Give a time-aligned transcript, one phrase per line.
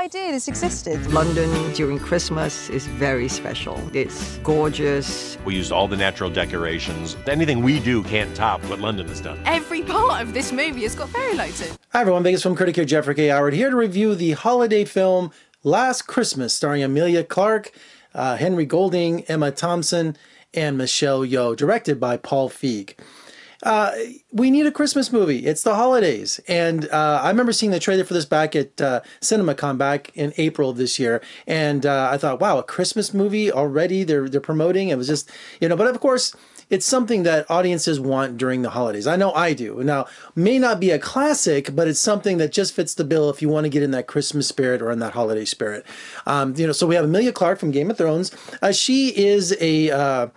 [0.00, 1.06] idea this existed.
[1.12, 3.78] London during Christmas is very special.
[3.94, 5.36] It's gorgeous.
[5.44, 7.18] We used all the natural decorations.
[7.28, 9.38] Anything we do can't top what London has done.
[9.44, 11.76] Every part of this movie has got fairy lights in.
[11.90, 13.28] Hi everyone, Vegas film critic here, Jeffrey K.
[13.28, 15.32] Howard, here to review the holiday film
[15.62, 17.70] Last Christmas, starring Emilia Clarke,
[18.14, 20.16] uh, Henry Golding, Emma Thompson,
[20.54, 22.94] and Michelle Yeoh, directed by Paul Feig.
[23.62, 23.92] Uh,
[24.32, 25.46] we need a Christmas movie.
[25.46, 29.00] It's the holidays, and uh, I remember seeing the trailer for this back at uh,
[29.20, 33.52] CinemaCon back in April of this year, and uh, I thought, wow, a Christmas movie
[33.52, 34.02] already?
[34.02, 34.88] They're they're promoting.
[34.88, 36.34] It was just you know, but of course.
[36.70, 39.08] It's something that audiences want during the holidays.
[39.08, 39.82] I know I do.
[39.82, 40.06] Now,
[40.36, 43.48] may not be a classic, but it's something that just fits the bill if you
[43.48, 45.84] want to get in that Christmas spirit or in that holiday spirit.
[46.26, 48.30] Um, you know, so we have Emilia Clarke from Game of Thrones.
[48.62, 50.30] Uh, she is a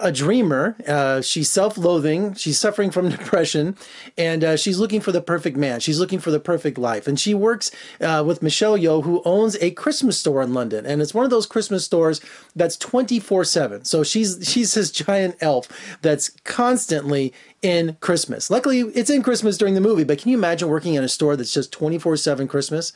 [0.00, 0.76] a dreamer.
[0.86, 2.34] Uh, she's self-loathing.
[2.34, 3.76] She's suffering from depression,
[4.16, 5.80] and uh, she's looking for the perfect man.
[5.80, 9.56] She's looking for the perfect life, and she works uh, with Michelle Yeoh, who owns
[9.60, 12.20] a Christmas store in London, and it's one of those Christmas stores
[12.56, 13.84] that's twenty-four seven.
[13.84, 15.68] So she's she's this giant elf
[16.02, 17.32] that's constantly
[17.64, 18.50] in Christmas.
[18.50, 21.34] Luckily, it's in Christmas during the movie, but can you imagine working in a store
[21.34, 22.92] that's just twenty-four seven Christmas?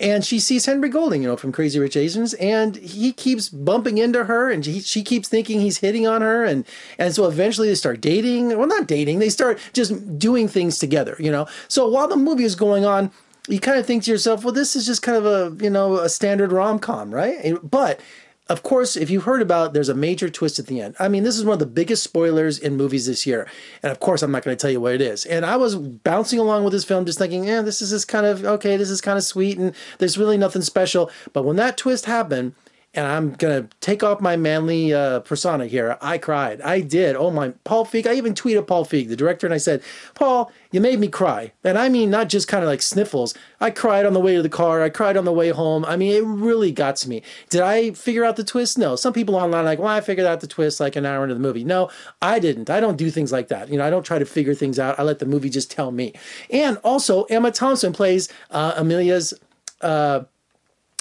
[0.00, 3.98] and she sees Henry Golding, you know, from Crazy Rich Asians, and he keeps bumping
[3.98, 6.64] into her, and he, she keeps thinking he's hitting on her, and
[6.98, 8.56] and so eventually they start dating.
[8.56, 11.46] Well, not dating, they start just doing things together, you know.
[11.68, 13.10] So while the movie is going on,
[13.46, 15.98] you kind of think to yourself, well, this is just kind of a you know
[15.98, 17.56] a standard rom com, right?
[17.62, 18.00] But
[18.50, 20.96] of course, if you heard about, there's a major twist at the end.
[20.98, 23.48] I mean, this is one of the biggest spoilers in movies this year,
[23.80, 25.24] and of course, I'm not going to tell you what it is.
[25.24, 28.26] And I was bouncing along with this film, just thinking, yeah, this is just kind
[28.26, 31.10] of okay, this is kind of sweet, and there's really nothing special.
[31.32, 32.54] But when that twist happened,
[32.92, 35.96] and I'm gonna take off my manly uh, persona here.
[36.00, 36.60] I cried.
[36.62, 37.14] I did.
[37.14, 38.06] Oh my, Paul Feig.
[38.06, 39.82] I even tweeted Paul Feig, the director, and I said,
[40.14, 43.34] Paul, you made me cry, and I mean not just kind of like sniffles.
[43.60, 44.82] I cried on the way to the car.
[44.82, 45.84] I cried on the way home.
[45.84, 47.22] I mean, it really got to me.
[47.48, 48.76] Did I figure out the twist?
[48.76, 48.96] No.
[48.96, 51.40] Some people online like, well, I figured out the twist like an hour into the
[51.40, 51.62] movie.
[51.62, 51.90] No,
[52.20, 52.70] I didn't.
[52.70, 53.68] I don't do things like that.
[53.68, 54.98] You know, I don't try to figure things out.
[54.98, 56.12] I let the movie just tell me.
[56.50, 59.32] And also, Emma Thompson plays uh, Emilia's.
[59.80, 60.24] Uh,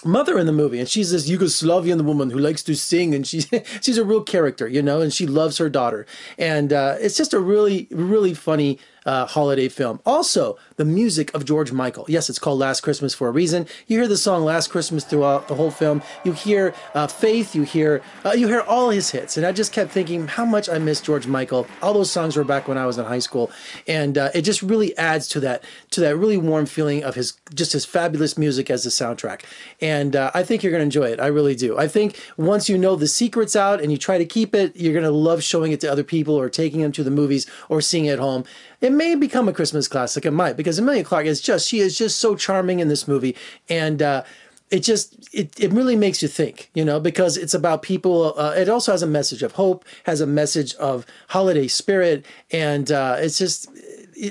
[0.06, 3.50] mother in the movie and she's this Yugoslavian woman who likes to sing and she's
[3.82, 6.06] she's a real character you know and she loves her daughter.
[6.38, 10.00] And uh, it's just a really really funny uh, holiday film.
[10.06, 12.06] Also, the music of George Michael.
[12.08, 13.68] Yes, it's called Last Christmas for a reason.
[13.88, 16.02] You hear the song Last Christmas throughout the whole film.
[16.24, 17.56] You hear uh, Faith.
[17.56, 20.70] You hear uh, you hear all his hits, and I just kept thinking how much
[20.70, 21.68] I miss George Michael.
[21.82, 23.52] All those songs were back when I was in high school,
[23.88, 27.34] and uh, it just really adds to that to that really warm feeling of his
[27.54, 29.42] just his fabulous music as the soundtrack.
[29.82, 31.20] And uh, I think you're going to enjoy it.
[31.20, 31.78] I really do.
[31.78, 34.94] I think once you know the secrets out and you try to keep it, you're
[34.94, 37.82] going to love showing it to other people or taking them to the movies or
[37.82, 38.44] seeing it at home.
[38.82, 40.26] It may become a Christmas classic.
[40.26, 43.36] It might because Emilia Clarke is just she is just so charming in this movie,
[43.68, 44.24] and uh,
[44.70, 48.34] it just it, it really makes you think, you know, because it's about people.
[48.38, 52.92] Uh, it also has a message of hope, has a message of holiday spirit, and
[52.92, 53.70] uh, it's just.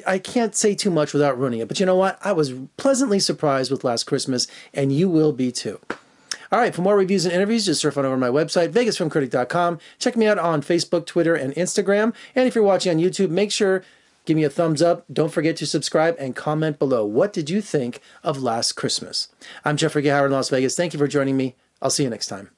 [0.07, 2.19] I can't say too much without ruining it, but you know what?
[2.23, 5.81] I was pleasantly surprised with Last Christmas, and you will be too.
[6.53, 9.79] All right, for more reviews and interviews, just surf on over to my website, vegasfilmcritic.com.
[9.99, 12.15] Check me out on Facebook, Twitter, and Instagram.
[12.35, 13.83] And if you're watching on YouTube, make sure
[14.29, 15.07] Give me a thumbs up.
[15.11, 17.03] Don't forget to subscribe and comment below.
[17.07, 19.29] What did you think of Last Christmas?
[19.65, 20.07] I'm Jeffrey.
[20.07, 20.77] Howard in Las Vegas.
[20.77, 21.57] Thank you for joining me.
[21.81, 22.51] I'll see you next time.